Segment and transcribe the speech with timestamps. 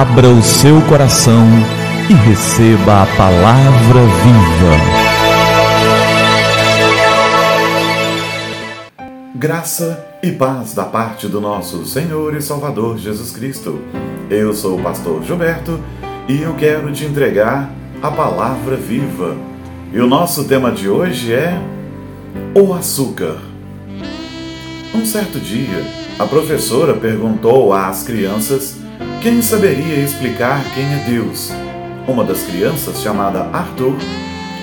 [0.00, 1.46] abra o seu coração
[2.08, 4.74] e receba a palavra viva.
[9.34, 13.78] Graça e paz da parte do nosso Senhor e Salvador Jesus Cristo.
[14.30, 15.78] Eu sou o pastor Gilberto
[16.26, 17.70] e eu quero te entregar
[18.02, 19.36] a palavra viva.
[19.92, 21.60] E o nosso tema de hoje é
[22.54, 23.36] o açúcar.
[24.94, 25.84] Um certo dia,
[26.18, 28.79] a professora perguntou às crianças
[29.20, 31.52] quem saberia explicar quem é Deus.
[32.08, 33.94] Uma das crianças, chamada Arthur,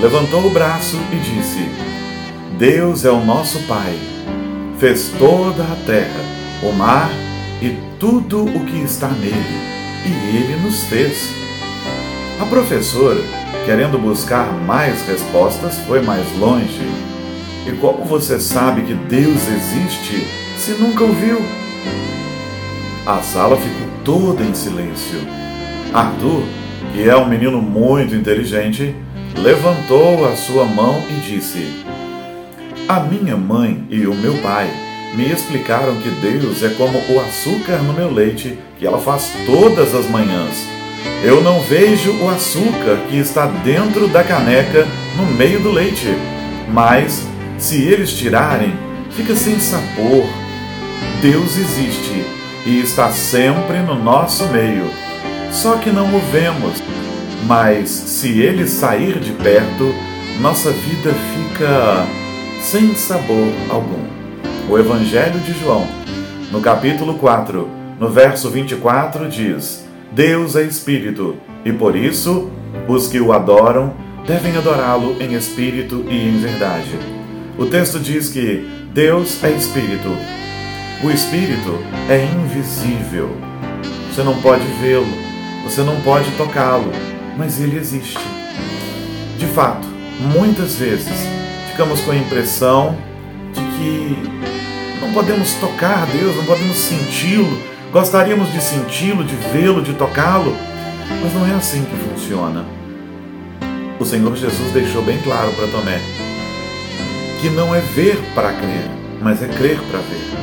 [0.00, 1.68] levantou o braço e disse:
[2.56, 3.98] Deus é o nosso Pai.
[4.78, 6.20] Fez toda a terra,
[6.62, 7.10] o mar
[7.60, 9.58] e tudo o que está nele,
[10.06, 11.32] e ele nos fez.
[12.40, 13.20] A professora,
[13.66, 16.88] querendo buscar mais respostas, foi mais longe.
[17.66, 21.38] E como você sabe que Deus existe se nunca o viu?
[23.06, 25.20] A sala ficou toda em silêncio.
[25.92, 26.42] Arthur,
[26.92, 28.94] que é um menino muito inteligente,
[29.36, 31.66] levantou a sua mão e disse:
[32.86, 34.70] A minha mãe e o meu pai
[35.14, 39.94] me explicaram que Deus é como o açúcar no meu leite que ela faz todas
[39.94, 40.66] as manhãs.
[41.22, 46.08] Eu não vejo o açúcar que está dentro da caneca no meio do leite,
[46.68, 47.26] mas
[47.58, 48.72] se eles tirarem,
[49.10, 50.26] fica sem sabor.
[51.22, 54.90] Deus existe e está sempre no nosso meio.
[55.50, 56.82] Só que não o vemos.
[57.46, 59.94] Mas se ele sair de perto,
[60.40, 62.06] nossa vida fica
[62.62, 64.02] sem sabor algum.
[64.68, 65.86] O Evangelho de João,
[66.50, 67.68] no capítulo 4,
[68.00, 72.50] no verso 24, diz: Deus é espírito, e por isso
[72.88, 73.92] os que o adoram
[74.26, 76.98] devem adorá-lo em espírito e em verdade.
[77.58, 80.16] O texto diz que Deus é espírito
[81.02, 81.78] o Espírito
[82.08, 83.36] é invisível.
[84.08, 85.06] Você não pode vê-lo,
[85.64, 86.90] você não pode tocá-lo,
[87.36, 88.18] mas ele existe.
[89.38, 89.86] De fato,
[90.20, 91.12] muitas vezes
[91.70, 92.96] ficamos com a impressão
[93.52, 94.16] de que
[95.00, 97.58] não podemos tocar Deus, não podemos senti-lo,
[97.92, 100.56] gostaríamos de senti-lo, de vê-lo, de tocá-lo,
[101.22, 102.64] mas não é assim que funciona.
[103.98, 106.00] O Senhor Jesus deixou bem claro para Tomé
[107.40, 108.88] que não é ver para crer,
[109.20, 110.34] mas é crer para ver.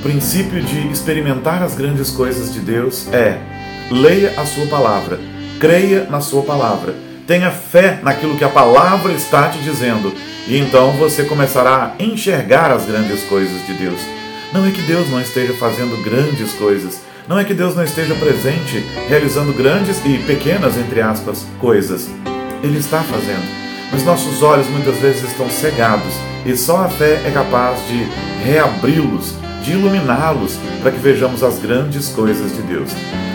[0.00, 3.38] O princípio de experimentar as grandes coisas de Deus é:
[3.90, 5.20] leia a sua palavra,
[5.60, 6.94] creia na sua palavra,
[7.26, 10.10] tenha fé naquilo que a palavra está te dizendo,
[10.48, 14.00] e então você começará a enxergar as grandes coisas de Deus.
[14.54, 18.14] Não é que Deus não esteja fazendo grandes coisas, não é que Deus não esteja
[18.14, 22.08] presente, realizando grandes e pequenas, entre aspas, coisas.
[22.62, 23.46] Ele está fazendo,
[23.92, 26.14] mas nossos olhos muitas vezes estão cegados
[26.46, 28.08] e só a fé é capaz de
[28.42, 29.34] reabri-los
[29.70, 32.90] de iluminá-los para que vejamos as grandes coisas de Deus.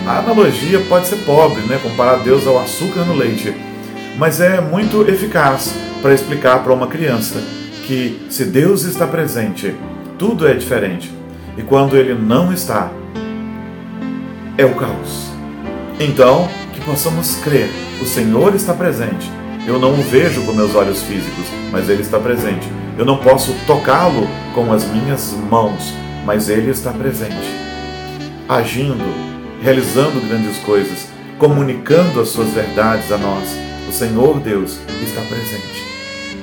[0.06, 1.80] A analogia pode ser pobre, né?
[1.82, 3.54] comparar Deus ao açúcar no leite,
[4.18, 7.42] mas é muito eficaz para explicar para uma criança
[7.86, 9.74] que se Deus está presente,
[10.18, 11.10] tudo é diferente.
[11.56, 12.90] E quando ele não está,
[14.58, 15.30] é o caos.
[15.98, 17.70] Então, que possamos crer,
[18.00, 19.30] o Senhor está presente.
[19.66, 22.68] Eu não o vejo com meus olhos físicos, mas ele está presente.
[22.98, 25.92] Eu não posso tocá-lo com as minhas mãos,
[26.26, 27.54] mas Ele está presente,
[28.48, 29.04] agindo,
[29.62, 33.48] realizando grandes coisas, comunicando as suas verdades a nós.
[33.88, 35.86] O Senhor Deus está presente.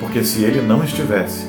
[0.00, 1.46] Porque se Ele não estivesse,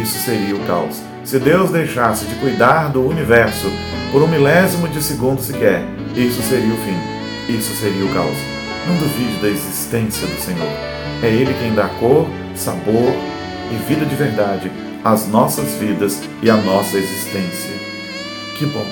[0.00, 1.02] isso seria o caos.
[1.24, 3.66] Se Deus deixasse de cuidar do universo
[4.12, 5.82] por um milésimo de segundo sequer,
[6.14, 7.52] isso seria o fim.
[7.52, 8.38] Isso seria o caos.
[8.86, 10.70] Não duvide da existência do Senhor.
[11.20, 13.12] É Ele quem dá cor, sabor
[13.72, 14.70] e vida de verdade
[15.04, 17.74] às nossas vidas e à nossa existência.
[18.56, 18.86] Que bom!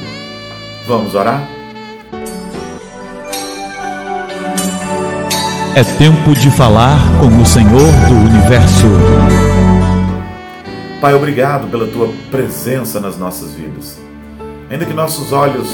[0.86, 1.48] Vamos orar?
[5.76, 8.86] É tempo de falar com o Senhor do Universo.
[11.00, 13.98] Pai, obrigado pela tua presença nas nossas vidas.
[14.68, 15.68] Ainda que nossos olhos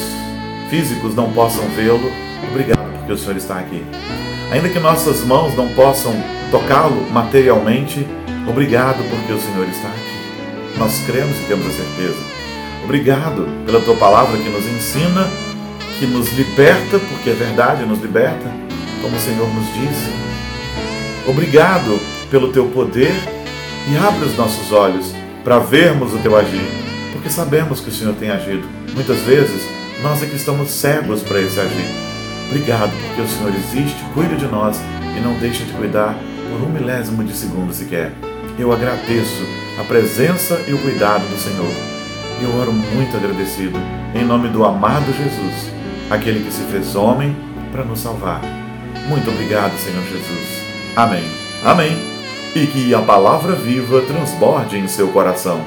[0.68, 2.10] físicos não possam vê-lo,
[2.50, 3.84] obrigado porque o Senhor está aqui.
[4.52, 6.12] Ainda que nossas mãos não possam
[6.50, 8.06] tocá-lo materialmente,
[8.48, 10.05] obrigado porque o Senhor está aqui.
[10.78, 12.18] Nós cremos e temos a certeza.
[12.84, 15.28] Obrigado pela tua palavra que nos ensina,
[15.98, 18.50] que nos liberta, porque é verdade, nos liberta,
[19.02, 20.10] como o Senhor nos disse.
[21.26, 21.98] Obrigado
[22.30, 23.14] pelo teu poder
[23.90, 25.12] e abre os nossos olhos
[25.42, 26.66] para vermos o teu agir,
[27.12, 28.68] porque sabemos que o Senhor tem agido.
[28.94, 29.62] Muitas vezes
[30.02, 31.86] nós é que estamos cegos para esse agir.
[32.48, 34.80] Obrigado porque o Senhor existe, cuida de nós
[35.16, 36.16] e não deixa de cuidar
[36.50, 38.12] por um milésimo de segundo sequer.
[38.58, 39.42] Eu agradeço
[39.78, 41.70] a presença e o cuidado do Senhor.
[42.42, 43.78] Eu oro muito agradecido,
[44.14, 45.72] em nome do amado Jesus.
[46.08, 47.36] aquele que se fez homem
[47.70, 48.40] para nos salvar.
[49.08, 50.64] Muito obrigado, Senhor Jesus.
[50.94, 51.24] Amém.
[51.64, 51.96] Amém.
[52.54, 55.60] E que a palavra viva transborde em seu coração.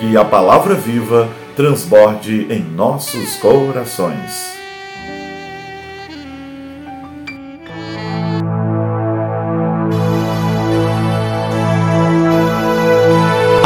[0.00, 4.61] Que a palavra viva transborde em nossos corações.